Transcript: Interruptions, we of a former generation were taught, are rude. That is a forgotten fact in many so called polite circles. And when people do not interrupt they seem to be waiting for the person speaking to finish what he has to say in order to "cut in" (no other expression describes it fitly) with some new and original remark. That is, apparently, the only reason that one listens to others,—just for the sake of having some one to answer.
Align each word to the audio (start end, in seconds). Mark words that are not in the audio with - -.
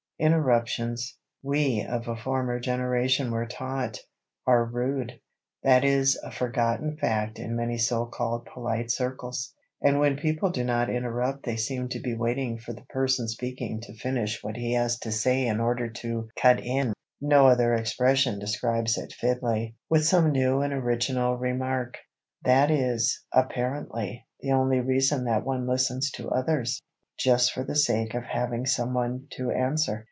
Interruptions, 0.23 1.17
we 1.41 1.81
of 1.83 2.07
a 2.07 2.15
former 2.15 2.59
generation 2.59 3.31
were 3.31 3.47
taught, 3.47 3.97
are 4.45 4.63
rude. 4.65 5.19
That 5.63 5.83
is 5.83 6.15
a 6.21 6.29
forgotten 6.29 6.95
fact 6.97 7.39
in 7.39 7.55
many 7.55 7.79
so 7.79 8.05
called 8.05 8.45
polite 8.45 8.91
circles. 8.91 9.51
And 9.81 9.99
when 9.99 10.17
people 10.17 10.51
do 10.51 10.63
not 10.63 10.91
interrupt 10.91 11.41
they 11.43 11.57
seem 11.57 11.89
to 11.89 11.99
be 11.99 12.13
waiting 12.13 12.59
for 12.59 12.71
the 12.71 12.83
person 12.89 13.27
speaking 13.27 13.81
to 13.81 13.95
finish 13.97 14.43
what 14.43 14.57
he 14.57 14.73
has 14.75 14.99
to 14.99 15.11
say 15.11 15.47
in 15.47 15.59
order 15.59 15.89
to 15.89 16.29
"cut 16.39 16.59
in" 16.63 16.93
(no 17.19 17.47
other 17.47 17.73
expression 17.73 18.37
describes 18.37 18.99
it 18.99 19.13
fitly) 19.13 19.75
with 19.89 20.05
some 20.05 20.29
new 20.31 20.61
and 20.61 20.71
original 20.71 21.35
remark. 21.35 21.97
That 22.43 22.69
is, 22.69 23.23
apparently, 23.33 24.27
the 24.39 24.51
only 24.51 24.81
reason 24.81 25.23
that 25.23 25.43
one 25.43 25.67
listens 25.67 26.11
to 26.11 26.29
others,—just 26.29 27.51
for 27.53 27.63
the 27.63 27.75
sake 27.75 28.13
of 28.13 28.23
having 28.25 28.67
some 28.67 28.93
one 28.93 29.25
to 29.31 29.49
answer. 29.49 29.97